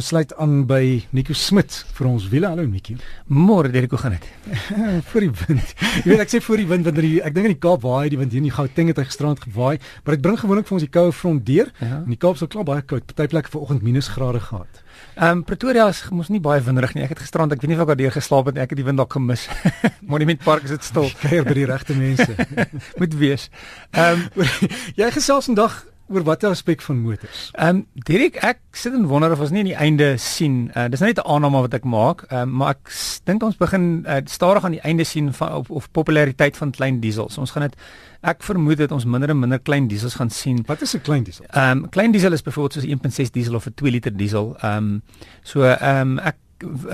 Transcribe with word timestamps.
Ons 0.00 0.14
sluit 0.14 0.30
aan 0.40 0.62
by 0.64 0.84
Nico 1.12 1.34
Smit 1.36 1.74
vir 1.92 2.06
ons 2.08 2.24
wiele. 2.32 2.48
Hallo 2.48 2.62
Nico. 2.64 2.94
Môre 3.28 3.68
Derek, 3.68 3.92
hoe 3.92 3.98
gaan 4.00 4.14
dit? 4.14 4.28
vir 5.10 5.26
die 5.26 5.32
wind. 5.42 5.74
Jy 5.98 6.06
weet 6.06 6.22
ek 6.24 6.30
sê 6.32 6.38
vir 6.40 6.62
die 6.62 6.68
wind 6.70 6.88
want 6.88 7.00
die, 7.04 7.10
ek 7.20 7.34
dink 7.36 7.50
in 7.50 7.52
die 7.52 7.60
Kaap 7.60 7.84
waai 7.84 8.08
die 8.08 8.16
wind 8.16 8.32
hier 8.32 8.40
in 8.40 8.46
die 8.48 8.54
Gauteng 8.54 8.88
het 8.88 8.96
hy 8.96 9.04
gisterand 9.10 9.42
gewaai, 9.44 9.76
maar 9.76 10.16
dit 10.16 10.24
bring 10.24 10.38
gewoonlik 10.40 10.70
vir 10.70 10.78
ons 10.78 10.86
die 10.86 10.94
koue 10.94 11.12
front 11.12 11.44
deur. 11.44 11.68
Ja. 11.84 11.98
In 11.98 12.14
die 12.14 12.20
Kaap 12.22 12.40
sou 12.40 12.48
klaar 12.48 12.64
baie 12.70 12.86
koud, 12.94 13.04
party 13.12 13.28
plekke 13.34 13.52
vanoggend 13.52 13.84
minus 13.84 14.08
grade 14.14 14.40
gehad. 14.46 14.80
Ehm 15.18 15.42
um, 15.42 15.44
Pretoria 15.44 15.90
is 15.92 16.00
mos 16.16 16.32
nie 16.32 16.40
baie 16.40 16.64
winderig 16.64 16.96
nie. 16.96 17.04
Ek 17.04 17.12
het 17.12 17.20
gisterand, 17.26 17.52
ek 17.52 17.60
weet 17.60 17.74
nie 17.74 17.76
of 17.76 17.84
ek 17.84 17.92
daardeur 17.92 18.16
geslaap 18.16 18.48
het 18.48 18.56
nie. 18.56 18.64
Ek 18.64 18.72
het 18.72 18.80
die 18.80 18.88
wind 18.88 19.04
dalk 19.04 19.12
gemis. 19.12 19.50
Monument 20.14 20.40
Park 20.48 20.64
is 20.64 20.72
dit 20.78 20.88
stil. 20.88 21.12
Kuier 21.20 21.44
by 21.44 21.60
die 21.60 21.68
regte 21.68 22.00
mense. 22.00 22.48
Moet 23.02 23.20
wees. 23.20 23.50
Ehm 23.92 24.24
um, 24.32 24.68
jy 24.96 25.12
gesels 25.20 25.52
vandag 25.52 25.82
oor 26.10 26.24
watter 26.26 26.50
aspek 26.50 26.82
van 26.82 26.98
motors? 27.04 27.50
Ehm 27.54 27.80
um, 27.80 27.86
Dirk, 28.06 28.36
ek 28.44 28.58
sit 28.72 28.94
en 28.96 29.06
wonder 29.06 29.32
of 29.32 29.40
ons 29.40 29.52
nie 29.54 29.62
aan 29.62 29.70
die 29.70 29.78
einde 29.78 30.08
sien. 30.18 30.70
Uh, 30.74 30.88
dis 30.90 31.00
nou 31.00 31.10
net 31.10 31.22
'n 31.22 31.28
aanname 31.28 31.62
wat 31.66 31.74
ek 31.74 31.84
maak, 31.84 32.24
um, 32.32 32.50
maar 32.50 32.74
ek 32.74 32.92
dink 33.24 33.42
ons 33.42 33.56
begin 33.56 34.04
uh, 34.06 34.20
stadig 34.24 34.64
aan 34.64 34.76
die 34.78 34.84
einde 34.84 35.04
sien 35.04 35.32
van 35.32 35.54
of, 35.62 35.70
of 35.70 35.90
populariteit 35.90 36.56
van 36.56 36.70
klein 36.70 37.00
diesels. 37.00 37.38
Ons 37.38 37.50
gaan 37.50 37.62
dit 37.62 37.76
ek 38.22 38.42
vermoed 38.42 38.78
dat 38.78 38.92
ons 38.92 39.04
minder 39.04 39.30
en 39.30 39.38
minder 39.38 39.58
klein 39.58 39.88
diesels 39.88 40.14
gaan 40.14 40.30
sien. 40.30 40.62
Wat 40.66 40.82
is 40.82 40.94
'n 40.94 41.00
klein 41.00 41.24
diesel? 41.24 41.44
Ehm 41.48 41.84
um, 41.84 41.88
klein 41.88 42.12
diesel 42.12 42.32
is 42.32 42.42
byvoorbeeld 42.42 42.72
soos 42.72 42.86
1.6 42.86 43.30
diesel 43.30 43.54
of 43.54 43.66
'n 43.66 43.74
2 43.74 43.90
liter 43.90 44.16
diesel. 44.16 44.56
Ehm 44.60 44.76
um, 44.76 45.02
so 45.42 45.62
ehm 45.62 46.18
um, 46.18 46.18
ek 46.18 46.36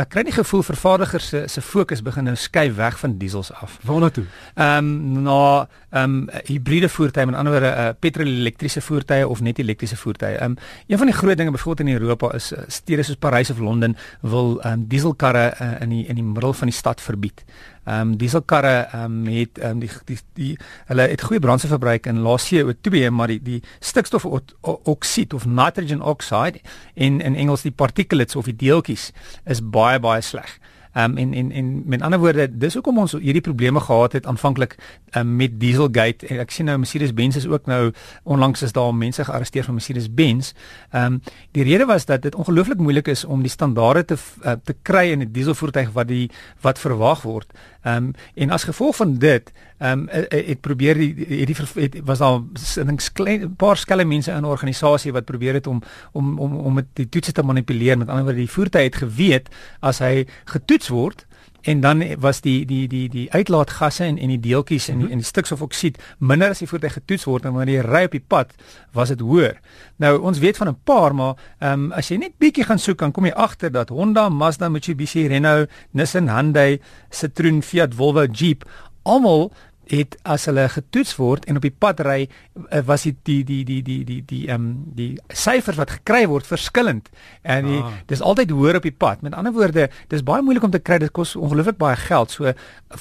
ek 0.01 0.11
kry 0.15 0.23
die 0.27 0.35
gevoel 0.35 0.63
vervaardigers 0.67 1.29
se 1.33 1.43
se 1.51 1.63
fokus 1.65 2.03
begin 2.05 2.29
nou 2.29 2.35
skuif 2.39 2.77
weg 2.77 2.99
van 2.99 3.17
diesels 3.19 3.53
af. 3.53 3.79
Waarna 3.87 4.11
toe? 4.11 4.25
Ehm 4.55 4.91
um, 4.91 5.23
na 5.27 5.69
ehm 5.91 6.05
um, 6.05 6.43
hibriede 6.47 6.89
voertuie, 6.89 7.27
met 7.27 7.35
ander 7.35 7.53
woorde 7.53 7.73
uh, 7.73 7.89
petrol-elektriese 8.01 8.81
voertuie 8.81 9.29
of 9.29 9.41
net 9.41 9.59
elektriese 9.59 9.97
voertuie. 9.97 10.37
Ehm 10.37 10.51
um, 10.51 10.57
een 10.87 10.99
van 10.99 11.07
die 11.07 11.17
groot 11.17 11.37
dinge 11.37 11.51
byvoorbeeld 11.51 11.89
in 11.89 11.95
Europa 11.95 12.33
is 12.33 12.53
uh, 12.53 12.59
stede 12.67 13.03
soos 13.03 13.17
Parys 13.17 13.51
of 13.51 13.59
Londen 13.59 13.97
wil 14.21 14.61
ehm 14.61 14.73
um, 14.73 14.87
dieselkarre 14.89 15.55
uh, 15.61 15.81
in 15.81 15.89
die 15.89 16.07
in 16.07 16.15
die 16.15 16.25
middel 16.25 16.53
van 16.53 16.69
die 16.69 16.77
stad 16.77 17.01
verbied. 17.01 17.45
Ehm 17.87 18.01
um, 18.01 18.17
dieselkarre 18.19 18.89
ehm 18.93 19.27
um, 19.27 19.27
het 19.31 19.59
ehm 19.59 19.71
um, 19.71 19.79
die, 19.81 19.91
die 20.05 20.19
die 20.35 20.59
hulle 20.87 21.09
het 21.09 21.23
goeie 21.23 21.41
brandstofverbruik 21.41 22.07
en 22.07 22.23
lae 22.27 22.39
CO2 22.43 23.11
maar 23.11 23.31
die 23.31 23.41
die 23.43 23.63
stikstof 23.81 24.27
oksied 24.61 25.33
of 25.33 25.47
nitrogen 25.47 26.03
oxide 26.03 26.61
in 26.95 27.21
in 27.21 27.35
Engels 27.35 27.63
die 27.63 27.75
particulates 27.75 28.37
of 28.37 28.45
die 28.45 28.57
deeltjies 28.57 29.13
is 29.45 29.63
baie 29.63 30.01
baie 30.01 30.21
sleg. 30.21 30.59
Ehm 30.59 30.76
um, 30.97 31.17
en 31.17 31.35
en 31.35 31.53
en 31.53 31.83
met 31.87 32.03
ander 32.03 32.19
woorde, 32.19 32.49
dis 32.59 32.75
hoekom 32.75 32.99
ons 32.99 33.13
hierdie 33.13 33.41
probleme 33.41 33.81
gehad 33.81 34.13
het 34.13 34.27
aanvanklik 34.27 34.77
um, 35.17 35.37
met 35.37 35.61
Dieselgate. 35.61 36.27
En 36.27 36.39
ek 36.39 36.51
sien 36.51 36.69
nou 36.69 36.79
Mercedes-Benz 36.79 37.37
is 37.37 37.47
ook 37.47 37.67
nou 37.67 37.93
onlangs 38.25 38.63
is 38.63 38.73
daar 38.73 38.95
mense 38.95 39.25
gearresteer 39.25 39.65
van 39.65 39.75
Mercedes-Benz. 39.75 40.53
Ehm 40.91 41.13
um, 41.13 41.21
die 41.51 41.65
rede 41.65 41.85
was 41.85 42.05
dat 42.05 42.23
dit 42.23 42.35
ongelooflik 42.35 42.79
moeilik 42.79 43.09
is 43.09 43.25
om 43.25 43.41
die 43.43 43.51
standaarde 43.51 44.05
te 44.05 44.17
uh, 44.45 44.53
te 44.65 44.75
kry 44.83 45.11
in 45.11 45.23
'n 45.23 45.33
dieselvoertuig 45.33 45.93
wat 45.93 46.09
die 46.09 46.31
wat 46.61 46.79
verwag 46.79 47.23
word. 47.23 47.53
Ehm 47.83 47.97
um, 47.97 48.13
en 48.35 48.51
as 48.51 48.65
gevolg 48.65 48.97
van 48.97 49.19
dit, 49.19 49.53
ehm 49.79 50.01
um, 50.01 50.09
het 50.29 50.61
probeer 50.61 50.95
die 50.95 51.15
hierdie 51.29 51.57
het, 51.75 51.99
was 52.05 52.19
daar 52.19 52.41
dink 52.87 53.03
klein 53.13 53.57
paar 53.57 53.77
skelme 53.77 54.05
mense 54.05 54.31
in 54.31 54.43
'n 54.43 54.45
organisasie 54.45 55.13
wat 55.13 55.25
probeer 55.25 55.55
het 55.55 55.67
om 55.67 55.83
om 56.13 56.39
om 56.39 56.57
om 56.57 56.75
met 56.75 56.87
die 56.93 57.09
toetse 57.09 57.33
te 57.33 57.43
manipuleer. 57.43 57.99
Met 57.99 58.09
ander 58.09 58.25
woorde, 58.25 58.39
die 58.39 58.51
voertuig 58.51 58.85
het 58.85 58.97
geweet 58.97 59.49
as 59.81 59.99
hy 59.99 60.27
getoets 60.45 60.89
word 60.89 61.27
en 61.67 61.81
dan 61.81 62.03
was 62.19 62.41
die 62.41 62.65
die 62.65 62.87
die 62.89 63.09
die 63.09 63.27
uitlaatgasse 63.33 64.05
en 64.05 64.19
en 64.19 64.29
die 64.29 64.41
deeltjies 64.41 64.89
en 64.89 64.99
die, 64.99 65.09
en 65.11 65.19
die 65.23 65.27
stikstofoksied 65.27 65.99
minder 66.19 66.55
as 66.55 66.63
die 66.63 66.69
voertuig 66.71 66.93
getoets 66.93 67.27
word 67.27 67.45
en 67.45 67.57
wanneer 67.57 67.81
jy 67.81 67.87
ry 67.87 68.03
op 68.07 68.15
die 68.15 68.23
pad 68.23 68.53
was 68.95 69.11
dit 69.13 69.21
hoër. 69.21 69.59
Nou 70.03 70.13
ons 70.21 70.39
weet 70.39 70.57
van 70.57 70.69
'n 70.69 70.79
paar 70.85 71.15
maar 71.15 71.35
ehm 71.59 71.73
um, 71.73 71.93
as 71.93 72.09
jy 72.09 72.17
net 72.17 72.39
bietjie 72.39 72.65
gaan 72.65 72.79
soek 72.79 72.99
dan 72.99 73.13
kom 73.13 73.25
jy 73.25 73.33
agter 73.33 73.73
dat 73.73 73.89
Honda, 73.89 74.29
Mazda, 74.29 74.69
Mitsubishi, 74.69 75.27
Renault, 75.27 75.71
Nissan, 75.91 76.29
Hyundai, 76.29 76.81
Citroen, 77.11 77.63
Fiat, 77.63 77.95
Volvo, 77.95 78.27
Jeep 78.27 78.65
almal 79.07 79.51
het 79.91 80.17
as 80.27 80.47
hulle 80.51 80.67
getoets 80.73 81.15
word 81.19 81.45
en 81.47 81.59
op 81.61 81.65
die 81.65 81.75
pad 81.75 82.01
ry 82.07 82.19
eh, 82.27 82.83
was 82.87 83.07
die 83.07 83.15
die 83.27 83.43
die 83.47 83.63
die 83.65 83.83
die 83.83 83.99
die 84.05 84.21
die 84.27 84.43
ehm 84.49 84.55
um, 84.55 84.69
die 84.97 85.09
syfers 85.29 85.79
wat 85.79 85.93
gekry 85.99 86.25
word 86.27 86.47
verskillend. 86.47 87.09
En 87.43 87.67
die, 87.69 87.79
ah. 87.79 87.93
dis 88.11 88.23
altyd 88.23 88.51
hoër 88.51 88.81
op 88.81 88.87
die 88.89 88.95
pad. 88.95 89.23
Met 89.23 89.35
ander 89.35 89.55
woorde 89.55 89.89
dis 90.11 90.25
baie 90.27 90.43
moeilik 90.43 90.65
om 90.67 90.73
te 90.75 90.83
kry 90.83 90.99
dit 91.03 91.13
kos 91.15 91.37
ongelooflik 91.37 91.79
baie 91.79 91.97
geld. 91.97 92.35
So 92.35 92.53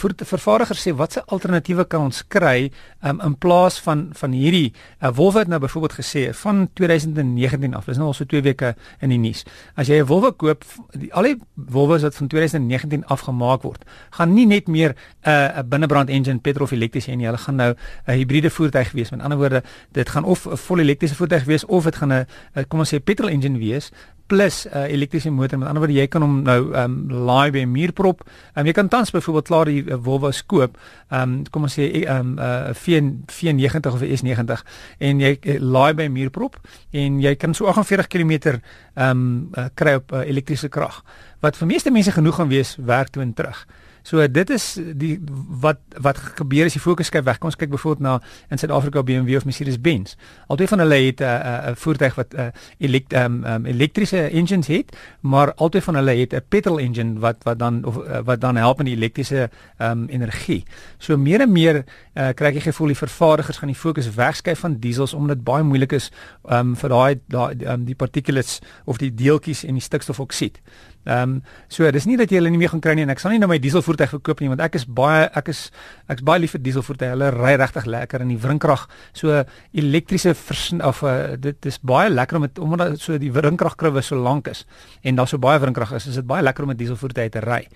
vir 0.02 0.16
vervaardigers 0.22 0.84
sê 0.86 0.94
watse 0.98 1.24
alternatiewe 1.26 1.88
kan 1.90 2.08
ons 2.10 2.22
kry 2.28 2.72
um, 3.02 3.22
in 3.24 3.38
plaas 3.38 3.80
van 3.82 4.10
van 4.14 4.36
hierdie? 4.36 4.74
Uh, 5.02 5.10
Volvo 5.16 5.42
het 5.42 5.50
nou 5.52 5.60
byvoorbeeld 5.64 5.98
gesê 6.00 6.28
van 6.34 6.68
2019 6.74 7.74
af. 7.76 7.90
Dis 7.90 7.98
nou 7.98 8.12
al 8.12 8.18
so 8.18 8.26
2 8.30 8.46
weke 8.46 8.76
in 9.02 9.14
die 9.14 9.22
nuus. 9.22 9.46
As 9.76 9.88
jy 9.88 10.02
'n 10.02 10.06
Volvo 10.06 10.32
koop 10.32 10.64
die, 10.94 11.14
al 11.14 11.24
die 11.24 11.38
Volvo's 11.56 12.02
wat 12.02 12.16
van 12.16 12.28
2019 12.28 13.06
af 13.06 13.26
gemaak 13.26 13.64
word 13.64 13.86
gaan 14.12 14.34
nie 14.34 14.46
net 14.46 14.68
meer 14.68 14.96
'n 15.26 15.30
uh, 15.30 15.64
binnebrand 15.64 16.10
engine 16.10 16.40
petrol 16.40 16.68
elektriese 16.76 17.12
en 17.12 17.20
hulle 17.20 17.38
gaan 17.38 17.56
nou 17.56 17.72
'n 18.06 18.12
hibriede 18.12 18.50
voertuig 18.50 18.92
wees. 18.92 19.10
Met 19.10 19.22
ander 19.22 19.38
woorde, 19.38 19.64
dit 19.92 20.10
gaan 20.10 20.24
of 20.24 20.46
'n 20.46 20.58
vol 20.58 20.80
elektriese 20.80 21.16
voertuig 21.16 21.44
wees 21.44 21.66
of 21.66 21.84
dit 21.84 21.96
gaan 21.96 22.14
'n 22.14 22.28
kom 22.68 22.80
ons 22.80 22.94
sê 22.94 23.00
petrol 23.00 23.30
engine 23.30 23.58
wees 23.58 23.92
plus 24.28 24.66
'n 24.66 24.78
uh, 24.78 24.92
elektriese 24.92 25.30
motor. 25.30 25.58
Met 25.58 25.68
ander 25.68 25.84
woorde, 25.84 26.00
jy 26.00 26.08
kan 26.08 26.22
hom 26.22 26.42
nou 26.42 26.74
ehm 26.74 26.84
um, 26.84 27.26
laai 27.26 27.52
by 27.52 27.60
'n 27.60 27.72
muurprop. 27.72 28.22
Ehm 28.26 28.60
um, 28.60 28.66
jy 28.66 28.72
kan 28.72 28.88
tans 28.88 29.12
byvoorbeeld 29.12 29.46
klaar 29.48 29.66
die 29.66 29.84
uh, 29.84 29.96
Volvo 30.02 30.32
skoop. 30.32 30.78
Ehm 31.10 31.22
um, 31.22 31.44
kom 31.50 31.62
ons 31.62 31.74
sê 31.74 31.92
ehm 31.92 32.18
um, 32.20 32.34
'n 32.34 32.40
uh, 32.40 32.74
V90 32.74 33.94
of 33.94 34.02
'n 34.02 34.18
S90 34.18 34.64
en 34.98 35.20
jy 35.20 35.38
uh, 35.42 35.60
laai 35.60 35.94
by 35.94 36.04
'n 36.04 36.12
muurprop 36.12 36.60
en 36.92 37.22
jy 37.22 37.36
kan 37.36 37.54
so 37.54 37.66
48 37.66 38.08
km 38.08 38.32
ehm 38.32 39.10
um, 39.10 39.50
uh, 39.58 39.66
kry 39.74 39.94
op 39.94 40.12
uh, 40.12 40.20
elektriese 40.20 40.70
krag. 40.70 41.04
Wat 41.40 41.58
vir 41.58 41.68
meeste 41.68 41.92
mense 41.92 42.12
genoeg 42.12 42.36
gaan 42.36 42.48
wees 42.48 42.78
werk 42.80 43.08
toe 43.10 43.22
en 43.22 43.34
terug. 43.34 43.68
So 44.06 44.22
dit 44.30 44.50
is 44.54 44.66
die 44.94 45.16
wat 45.62 45.80
wat 46.06 46.20
gebeur 46.38 46.68
as 46.70 46.76
die 46.78 46.82
fokus 46.84 47.10
kyk 47.10 47.26
weg. 47.26 47.40
Kom 47.42 47.50
ons 47.50 47.58
kyk 47.58 47.72
byvoorbeeld 47.74 48.04
na 48.06 48.20
in 48.54 48.62
Suid-Afrika 48.62 49.02
BMW 49.02 49.40
of 49.40 49.48
Mercedes-Benz. 49.50 50.14
Albei 50.54 50.68
van 50.70 50.84
hulle 50.84 51.00
het 51.08 51.22
'n 51.22 51.24
uh, 51.24 51.70
uh, 51.70 51.76
voertuig 51.76 52.16
wat 52.16 52.34
'n 52.34 52.40
uh, 52.40 52.48
elekt, 52.78 53.14
um, 53.14 53.44
um, 53.44 53.66
elektriese 53.66 54.30
engines 54.30 54.68
het, 54.68 54.96
maar 55.22 55.54
albei 55.54 55.82
van 55.82 55.96
hulle 55.96 56.12
het 56.12 56.34
'n 56.34 56.42
petrol 56.50 56.80
engine 56.80 57.20
wat 57.20 57.44
wat 57.44 57.60
dan 57.60 57.84
of 57.86 57.98
uh, 57.98 58.20
wat 58.24 58.42
dan 58.42 58.56
help 58.56 58.80
in 58.80 58.86
die 58.86 58.96
elektriese 58.96 59.50
um, 59.82 60.06
energie. 60.08 60.64
So 60.98 61.18
meer 61.18 61.42
en 61.42 61.52
meer 61.52 61.84
uh, 62.14 62.30
kry 62.30 62.48
ek 62.48 62.54
die 62.54 62.70
gevoel 62.72 62.88
die 62.88 62.98
vervaardigers 62.98 63.58
gaan 63.58 63.74
die 63.74 63.82
fokus 63.82 64.14
wegskuif 64.14 64.60
van 64.60 64.78
diesels 64.80 65.14
omdat 65.14 65.36
dit 65.36 65.46
baie 65.46 65.64
moeilik 65.64 65.92
is 65.92 66.12
um, 66.50 66.76
vir 66.76 66.90
daai 66.90 67.20
daai 67.28 67.66
um, 67.66 67.86
die 67.86 67.96
particulates 67.96 68.60
of 68.86 68.98
die 68.98 69.14
deeltjies 69.14 69.64
en 69.64 69.74
die 69.74 69.82
stikstofoksied. 69.82 70.62
Ehm 71.06 71.22
um, 71.22 71.42
so 71.68 71.92
dis 71.92 72.06
nie 72.10 72.18
dat 72.18 72.32
jy 72.34 72.40
hulle 72.40 72.50
nie 72.50 72.58
meer 72.58 72.72
gaan 72.74 72.82
kry 72.82 72.96
nie 72.98 73.04
en 73.06 73.14
ek 73.14 73.20
sal 73.22 73.30
nie 73.32 73.38
nou 73.38 73.50
my 73.50 73.60
dieselvoertuig 73.96 74.12
verkoop 74.12 74.42
nie 74.42 74.50
want 74.52 74.62
ek 74.64 74.76
is 74.76 74.86
baie 74.86 75.28
ek 75.36 75.50
is 75.52 75.72
ek's 76.12 76.24
baie 76.26 76.40
lief 76.40 76.56
vir 76.56 76.64
dieselvoertuie. 76.64 77.12
Hulle 77.14 77.30
ry 77.34 77.56
regtig 77.60 77.86
lekker 77.86 78.22
in 78.22 78.34
die 78.34 78.40
wrinkrag. 78.40 78.88
So 79.14 79.44
elektriese 79.74 80.36
of 80.84 81.04
uh, 81.04 81.36
dit 81.40 81.66
is 81.66 81.80
baie 81.82 82.10
lekker 82.10 82.38
om 82.38 82.48
het, 82.48 82.60
omdat 82.60 83.00
so 83.00 83.18
die 83.18 83.32
wrinkragkurwe 83.32 84.02
so 84.02 84.16
lank 84.16 84.48
is 84.48 84.66
en 85.04 85.16
daar 85.16 85.28
so 85.28 85.38
baie 85.38 85.60
wrinkrag 85.60 85.94
is, 85.96 86.08
is 86.08 86.16
dit 86.16 86.28
baie 86.28 86.44
lekker 86.44 86.64
om 86.64 86.72
'n 86.72 86.78
dieselvoertuig 86.78 87.32
te 87.32 87.40
ry. 87.40 87.68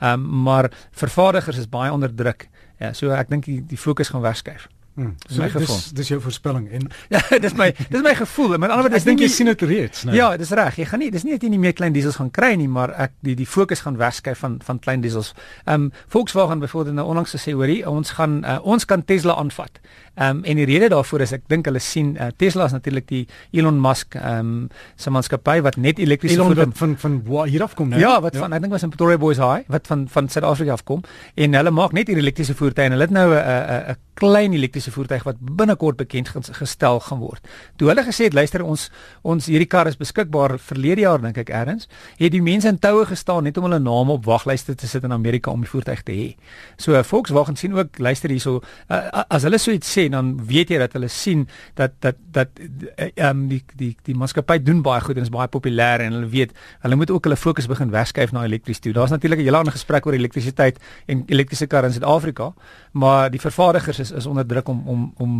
Ehm 0.00 0.12
um, 0.12 0.42
maar 0.48 0.70
vervaardigers 0.92 1.58
is 1.58 1.68
baie 1.68 1.92
onder 1.92 2.14
druk. 2.14 2.48
Ja, 2.78 2.92
so 2.92 3.10
ek 3.10 3.28
dink 3.28 3.44
die, 3.44 3.62
die 3.66 3.78
fokus 3.78 4.08
gaan 4.08 4.22
wegskuif. 4.22 4.68
Hmm, 4.98 5.12
dis 5.28 5.36
my 5.38 5.46
gevoel. 5.52 5.76
Dis 5.76 5.92
dis 5.94 6.08
jou 6.10 6.16
voorspelling 6.18 6.64
en 6.74 6.88
ja, 7.14 7.20
dis 7.38 7.54
my 7.54 7.68
dis 7.78 8.02
my 8.02 8.14
gevoel. 8.18 8.56
Met 8.58 8.72
ander 8.74 8.88
woorde, 8.88 8.98
ek 8.98 9.06
dink 9.06 9.20
jy 9.22 9.28
sien 9.30 9.46
dit 9.46 9.60
reeds, 9.70 10.02
nou. 10.08 10.16
Ja, 10.18 10.32
dis 10.40 10.50
reg. 10.58 10.80
Jy 10.82 10.88
gaan 10.90 11.04
nie 11.04 11.10
dis 11.14 11.22
nie 11.22 11.36
dat 11.36 11.46
jy 11.46 11.52
nie 11.52 11.60
meer 11.62 11.76
klein 11.78 11.94
diesels 11.94 12.18
gaan 12.18 12.32
kry 12.34 12.56
nie, 12.58 12.66
maar 12.66 12.90
ek 13.06 13.14
die 13.22 13.36
die 13.38 13.46
fokus 13.46 13.84
gaan 13.86 14.00
wegskuif 14.00 14.42
van 14.42 14.56
van 14.66 14.82
klein 14.82 15.04
diesels. 15.04 15.30
Ehm 15.68 15.86
um, 15.86 15.92
Volkswagen 16.10 16.58
byvoorbeeld 16.64 16.98
nou 16.98 17.06
onlangs 17.12 17.36
gesê 17.36 17.54
hoorie, 17.54 17.84
ons 17.86 18.10
gaan 18.18 18.40
uh, 18.42 18.58
ons 18.66 18.88
kan 18.90 19.04
Tesla 19.06 19.38
aanvat. 19.38 19.78
Ehm 20.18 20.40
um, 20.40 20.42
en 20.50 20.58
die 20.58 20.66
rede 20.66 20.88
daarvoor 20.90 21.22
is 21.28 21.36
ek 21.36 21.46
dink 21.46 21.70
hulle 21.70 21.82
sien 21.84 22.16
uh, 22.18 22.32
Tesla 22.36 22.66
is 22.66 22.74
natuurlik 22.74 23.06
die 23.06 23.22
Elon 23.54 23.78
Musk 23.78 24.18
ehm 24.18 24.50
um, 24.50 24.66
se 24.98 25.14
maatskappy 25.14 25.60
wat 25.62 25.78
net 25.78 26.02
elektriese 26.02 26.42
voertuie 26.42 26.74
van 26.82 26.98
van 26.98 27.20
waar 27.28 27.46
hier 27.46 27.62
af 27.62 27.78
kom, 27.78 27.94
né? 27.94 28.02
Ja, 28.02 28.18
wat 28.24 28.34
ja. 28.34 28.42
van 28.42 28.58
ek 28.58 28.66
dink 28.66 28.74
was 28.74 28.82
in 28.82 28.90
Pretoria 28.90 29.22
Boys 29.22 29.38
High, 29.38 29.70
wat 29.70 29.86
van 29.86 30.08
van 30.10 30.28
Suid-Afrika 30.28 30.74
af 30.74 30.82
kom 30.82 31.06
en 31.38 31.54
hulle 31.54 31.70
maak 31.70 31.94
net 31.94 32.10
hier 32.10 32.18
elektriese 32.18 32.58
voertuie 32.58 32.90
en 32.90 32.98
hulle 32.98 33.06
het 33.06 33.14
nou 33.14 33.28
'n 33.30 33.38
'n 33.38 33.94
'n 33.94 33.96
klein 34.18 34.52
elektriese 34.52 34.87
voertuig 34.92 35.24
wat 35.24 35.40
binnekort 35.40 35.96
bekend 35.96 36.28
gestel 36.28 37.00
gaan 37.00 37.18
word. 37.18 37.44
Toe 37.76 37.88
hulle 37.88 38.04
gesê 38.06 38.28
het 38.28 38.34
luister 38.34 38.62
ons 38.62 38.88
ons 39.22 39.46
hierdie 39.46 39.68
kar 39.68 39.86
is 39.86 39.96
beskikbaar 39.96 40.58
verlede 40.58 41.04
jaar 41.04 41.22
dink 41.22 41.38
ek 41.38 41.50
eers, 41.50 41.88
het 42.18 42.32
die 42.32 42.42
mense 42.42 42.68
in 42.68 42.78
toue 42.78 43.06
gestaan 43.06 43.44
net 43.44 43.58
om 43.58 43.68
hulle 43.68 43.80
name 43.82 44.12
op 44.12 44.24
waglyste 44.24 44.74
te 44.74 44.86
sit 44.86 45.04
in 45.04 45.12
Amerika 45.12 45.50
om 45.50 45.64
die 45.64 45.70
voertuig 45.70 46.02
te 46.02 46.12
hê. 46.12 46.28
So 46.76 47.02
Volkswagen 47.02 47.56
sien 47.56 47.74
ook 47.76 47.98
luister 47.98 48.30
hierso 48.30 48.60
uh, 48.88 49.24
as 49.28 49.46
hulle 49.46 49.58
so 49.58 49.72
iets 49.74 49.90
sê 49.90 50.08
dan 50.12 50.34
weet 50.48 50.70
jy 50.70 50.78
dat 50.78 50.96
hulle 50.96 51.08
sien 51.12 51.46
dat 51.78 51.96
dat 52.04 52.16
dat 52.32 52.48
uh, 52.58 53.10
um, 53.28 53.46
die 53.48 53.62
die 53.76 53.94
die 54.06 54.16
maatskappy 54.18 54.58
doen 54.62 54.82
baie 54.82 55.02
goed 55.04 55.18
en 55.18 55.26
is 55.26 55.32
baie 55.34 55.48
populêr 55.48 56.04
en 56.04 56.18
hulle 56.18 56.30
weet 56.32 56.54
hulle 56.84 56.98
moet 57.00 57.10
ook 57.10 57.28
hulle 57.28 57.36
fokus 57.36 57.68
begin 57.70 57.92
wegskuif 57.94 58.32
na 58.32 58.44
elektries 58.44 58.80
toe. 58.84 58.92
Daar's 58.92 59.10
natuurlik 59.10 59.40
'n 59.40 59.48
hele 59.48 59.56
ander 59.56 59.72
gesprek 59.72 60.06
oor 60.06 60.14
elektrisiteit 60.14 60.78
en 61.06 61.24
elektriese 61.26 61.66
karre 61.66 61.86
in 61.86 61.92
Suid-Afrika, 61.92 62.52
maar 62.92 63.30
die 63.30 63.40
vervaardigers 63.40 63.98
is 63.98 64.10
is 64.10 64.26
onder 64.26 64.46
druk 64.46 64.67
om 64.68 64.82
om 64.86 65.12
om 65.16 65.38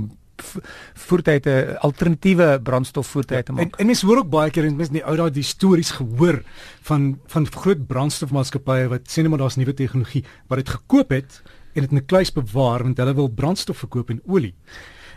voertuie 0.94 1.40
'n 1.40 1.76
alternatiewe 1.82 2.60
brandstofvoertuie 2.62 3.42
te 3.42 3.52
maak. 3.52 3.64
En, 3.64 3.78
en 3.78 3.86
mense 3.86 4.06
hoor 4.06 4.22
ook 4.22 4.30
baie 4.30 4.50
keer 4.50 4.64
en 4.64 4.76
mense 4.76 4.92
in 4.92 5.00
die 5.00 5.06
ou 5.06 5.16
daai 5.16 5.30
die 5.30 5.42
stories 5.42 5.90
gehoor 5.90 6.42
van 6.80 7.18
van 7.26 7.46
groot 7.46 7.86
brandstofmaatskappye 7.86 8.88
wat 8.88 9.10
sê 9.10 9.22
net 9.22 9.28
maar 9.28 9.38
daar's 9.38 9.56
nuwe 9.56 9.74
tegnologie 9.74 10.24
wat 10.48 10.58
dit 10.58 10.68
gekoop 10.68 11.10
het 11.10 11.42
en 11.74 11.82
dit 11.82 11.90
in 11.90 11.98
'n 11.98 12.06
kluis 12.06 12.32
bewaar 12.32 12.82
want 12.82 12.98
hulle 12.98 13.14
wil 13.14 13.28
brandstof 13.28 13.78
verkoop 13.78 14.10
en 14.10 14.22
olie. 14.26 14.54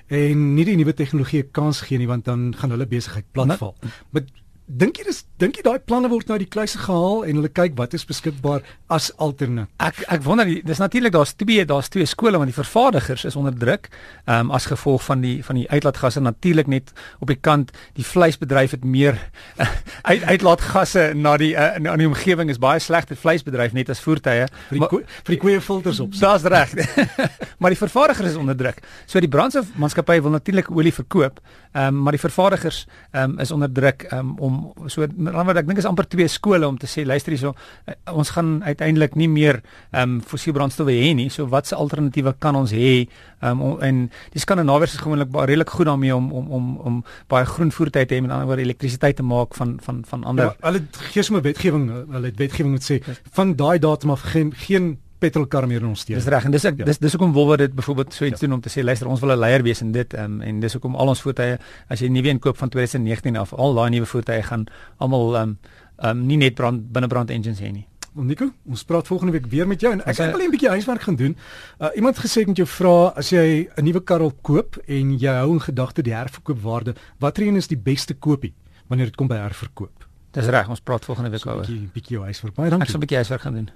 En 0.08 0.54
nie 0.56 0.66
die 0.66 0.76
nuwe 0.76 0.94
tegnologie 0.94 1.44
kans 1.44 1.82
gee 1.82 1.98
nie 1.98 2.08
want 2.08 2.26
dan 2.26 2.54
gaan 2.58 2.70
hulle 2.70 2.88
besigheid 2.88 3.26
platval. 3.32 3.76
Maar 4.10 4.24
dink 4.66 4.98
jy 4.98 5.04
dis 5.04 5.26
dink 5.42 5.58
jy 5.58 5.64
daai 5.66 5.82
planne 5.82 6.10
word 6.12 6.30
nou 6.30 6.38
die 6.38 6.50
kluise 6.50 6.78
gehaal 6.78 7.24
en 7.26 7.40
hulle 7.40 7.50
kyk 7.50 7.74
wat 7.80 7.96
is 7.98 8.04
beskikbaar 8.06 8.62
as 8.94 9.10
alternatief? 9.26 9.72
Ek 9.82 10.04
ek 10.14 10.22
wonder 10.26 10.46
dis 10.46 10.82
natuurlik 10.82 11.16
daar's 11.16 11.34
twee 11.34 11.66
daar's 11.66 11.90
twee 11.90 12.06
skole 12.10 12.38
want 12.38 12.52
die 12.52 12.58
vervaardigers 12.58 13.26
is 13.30 13.38
onder 13.40 13.56
druk 13.58 13.90
ehm 14.28 14.52
um, 14.52 14.52
as 14.54 14.68
gevolg 14.70 15.02
van 15.08 15.24
die 15.26 15.40
van 15.46 15.58
die 15.58 15.66
uitlaatgasse 15.72 16.22
natuurlik 16.22 16.70
net 16.70 16.92
op 17.20 17.32
die 17.32 17.40
kant 17.40 17.72
die 17.98 18.06
vleisbedryf 18.06 18.76
het 18.78 18.86
meer 18.86 19.18
uh, 19.58 19.66
uit, 20.12 20.24
uitlaatgasse 20.36 21.08
na 21.18 21.34
die 21.42 21.56
uh, 21.56 21.80
na 21.82 21.96
die 21.98 22.10
omgewing 22.10 22.54
is 22.54 22.62
baie 22.62 22.80
sleg 22.80 23.10
vir 23.10 23.18
vleisbedryf 23.24 23.74
net 23.74 23.90
as 23.90 24.04
voertuie 24.04 24.46
vir 24.46 24.78
die 24.78 24.84
maar, 24.84 24.94
vir 25.26 25.36
die 25.36 25.42
koeie 25.42 25.62
filters 25.62 26.04
op. 26.04 26.14
Daar's 26.22 26.46
reg. 26.46 26.76
maar 27.62 27.74
die 27.74 27.82
vervaardigers 27.82 28.36
is 28.36 28.38
onder 28.38 28.58
druk. 28.58 28.82
So 29.10 29.20
die 29.24 29.32
brandstofmaatskappy 29.32 30.20
wil 30.22 30.38
natuurlik 30.38 30.70
olie 30.72 30.94
verkoop, 30.94 31.42
ehm 31.74 31.96
um, 31.96 32.04
maar 32.06 32.18
die 32.18 32.22
vervaardigers 32.22 32.86
ehm 33.12 33.34
um, 33.34 33.40
is 33.42 33.52
onder 33.52 33.72
druk 33.72 34.06
um, 34.14 34.36
om 34.38 34.62
so 34.86 35.08
dan 35.34 35.50
wat 35.50 35.60
ek 35.62 35.68
dink 35.68 35.82
is 35.82 35.88
amper 35.90 36.08
twee 36.08 36.28
skole 36.32 36.68
om 36.68 36.78
te 36.78 36.90
sê 36.90 37.06
luister 37.06 37.36
hierso 37.36 37.54
uh, 37.54 37.96
ons 38.14 38.30
gaan 38.36 38.62
uiteindelik 38.64 39.16
nie 39.20 39.30
meer 39.32 39.62
ehm 39.92 40.18
um, 40.18 40.22
fossiel 40.22 40.56
brandstowwe 40.56 40.94
hê 40.94 41.12
nie. 41.18 41.30
So 41.30 41.48
watse 41.52 41.76
alternatiewe 41.76 42.36
kan 42.40 42.56
ons 42.56 42.74
hê? 42.76 43.08
Ehm 43.42 43.62
um, 43.62 43.78
en 43.82 44.02
die 44.34 44.42
Skandinawiërs 44.44 44.98
is 44.98 45.04
gewoonlik 45.04 45.32
baie 45.34 45.50
redelik 45.52 45.70
goed 45.70 45.90
daarmee 45.90 46.16
om 46.16 46.32
om 46.32 46.50
om 46.52 46.72
om 46.78 47.04
baie 47.32 47.46
groen 47.46 47.72
voertuie 47.72 48.06
te 48.06 48.16
hê 48.16 48.22
met 48.22 48.32
ander 48.32 48.50
woorde 48.50 48.66
elektrisiteit 48.68 49.16
te 49.16 49.24
maak 49.24 49.56
van 49.56 49.78
van 49.82 50.04
van 50.08 50.24
ander. 50.24 50.52
Ja, 50.52 50.70
hulle 50.70 50.84
gee 51.14 51.24
sommer 51.24 51.44
wetgewing, 51.44 51.88
hulle 52.12 52.28
het 52.32 52.38
wetgewing 52.38 52.76
wat 52.78 52.88
sê 52.88 53.02
van 53.38 53.56
daai 53.56 53.80
datum 53.80 54.16
af 54.18 54.28
geen 54.34 54.54
geen 54.68 54.98
petrolkar 55.22 55.68
meer 55.70 55.84
in 55.84 55.92
ons 55.92 56.04
stede. 56.06 56.20
Dis 56.20 56.30
reg 56.32 56.48
en 56.48 56.56
dis 56.56 56.66
ek 56.70 56.82
ja. 56.82 56.88
dis 56.90 57.02
dis 57.02 57.16
hoekom 57.16 57.36
Volvo 57.36 57.58
dit 57.62 57.76
byvoorbeeld 57.78 58.16
so 58.16 58.26
iets 58.26 58.42
ja. 58.42 58.48
doen 58.48 58.58
om 58.58 58.64
te 58.66 58.72
sê 58.74 58.84
luister 58.84 59.10
ons 59.12 59.22
wil 59.24 59.36
'n 59.36 59.40
leier 59.40 59.64
wees 59.64 59.82
in 59.86 59.92
dit 59.92 60.18
um, 60.18 60.42
en 60.42 60.60
dis 60.60 60.74
hoekom 60.74 60.96
al 60.96 61.14
ons 61.14 61.22
voertuie 61.22 61.60
as 61.90 62.02
jy 62.02 62.10
nuwe 62.10 62.34
inkoop 62.34 62.58
van 62.58 62.70
2019 62.70 63.38
af 63.38 63.54
al 63.54 63.78
daai 63.78 63.90
nuwe 63.90 64.10
voertuie 64.10 64.44
gaan 64.44 64.68
almal 64.98 65.38
um, 65.44 65.58
um, 66.04 66.26
nie 66.28 66.38
net 66.38 66.56
brand 66.56 66.92
binnebrand 66.94 67.32
engines 67.32 67.62
hê 67.62 67.72
nie. 67.72 67.88
Om 68.12 68.28
Nico, 68.28 68.50
ons 68.68 68.84
praat 68.84 69.08
volgende 69.08 69.32
week 69.32 69.46
weer 69.48 69.68
met 69.68 69.80
jou 69.80 69.94
en 69.94 70.02
ek 70.04 70.18
wil 70.18 70.28
net 70.28 70.42
'n 70.48 70.52
bietjie 70.52 70.70
huiswerk 70.70 71.02
gaan 71.02 71.16
doen. 71.16 71.36
Uh, 71.80 71.90
iemand 71.96 72.20
gesê 72.20 72.46
met 72.46 72.58
jou 72.58 72.68
vra 72.68 73.14
as 73.16 73.30
jy 73.30 73.70
'n 73.78 73.84
nuwe 73.84 74.04
kar 74.04 74.20
wil 74.20 74.34
koop 74.42 74.78
en 74.88 75.18
jy 75.18 75.32
hou 75.32 75.54
in 75.54 75.62
gedagte 75.62 76.02
die 76.02 76.14
herverkoopwaarde, 76.14 76.96
watter 77.20 77.48
een 77.48 77.56
is 77.56 77.68
die 77.68 77.78
beste 77.78 78.14
koopie 78.14 78.54
wanneer 78.88 79.08
dit 79.08 79.16
kom 79.16 79.28
by 79.28 79.38
herverkoop? 79.38 80.12
Dis 80.32 80.48
reg, 80.48 80.70
ons 80.72 80.80
praat 80.80 81.06
volgende 81.06 81.30
week 81.30 81.46
oor. 81.46 81.60
'n 81.60 81.68
bietjie 81.68 81.90
bietjie 81.94 82.20
huiswerk. 82.20 82.56
Baie 82.56 82.70
dankie. 82.70 82.88
Ek 82.88 82.92
sal 82.92 83.00
'n 83.00 83.04
bietjie 83.04 83.18
huiswerk 83.18 83.42
gaan 83.42 83.54
doen. 83.54 83.68